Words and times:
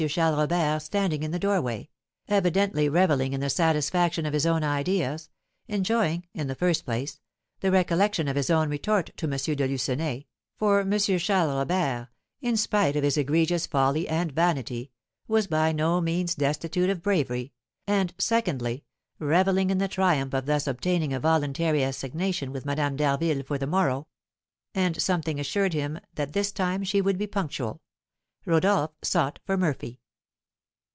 Charles 0.09 0.35
Robert 0.35 0.79
standing 0.79 1.21
in 1.21 1.29
the 1.29 1.37
doorway, 1.37 1.87
evidently 2.27 2.89
revelling 2.89 3.33
in 3.33 3.39
the 3.39 3.51
satisfaction 3.51 4.25
of 4.25 4.33
his 4.33 4.47
own 4.47 4.63
ideas; 4.63 5.29
enjoying, 5.67 6.25
in 6.33 6.47
the 6.47 6.55
first 6.55 6.85
place, 6.85 7.19
the 7.59 7.69
recollection 7.69 8.27
of 8.27 8.35
his 8.35 8.49
own 8.49 8.67
retort 8.67 9.11
to 9.17 9.27
M. 9.27 9.37
de 9.55 9.67
Lucenay 9.67 10.25
(for 10.55 10.79
M. 10.79 10.97
Charles 10.97 11.47
Robert, 11.53 12.07
spite 12.55 12.95
of 12.95 13.03
his 13.03 13.15
egregious 13.15 13.67
folly 13.67 14.09
and 14.09 14.31
vanity, 14.31 14.89
was 15.27 15.45
by 15.45 15.71
no 15.71 16.01
means 16.01 16.33
destitute 16.33 16.89
of 16.89 17.03
bravery), 17.03 17.53
and, 17.85 18.11
secondly, 18.17 18.83
revelling 19.19 19.69
in 19.69 19.77
the 19.77 19.87
triumph 19.87 20.33
of 20.33 20.47
thus 20.47 20.65
obtaining 20.65 21.13
a 21.13 21.19
voluntary 21.19 21.83
assignation 21.83 22.51
with 22.51 22.65
Madame 22.65 22.95
d'Harville 22.95 23.43
for 23.43 23.59
the 23.59 23.67
morrow; 23.67 24.07
and 24.73 24.99
something 24.99 25.39
assured 25.39 25.73
him 25.73 25.99
that 26.15 26.33
this 26.33 26.51
time 26.51 26.83
she 26.83 27.01
would 27.01 27.19
be 27.19 27.27
punctual. 27.27 27.83
Rodolph 28.43 28.93
sought 29.03 29.37
for 29.45 29.55
Murphy. 29.55 29.99